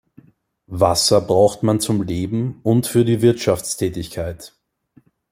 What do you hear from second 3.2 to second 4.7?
Wirtschaftstätigkeit.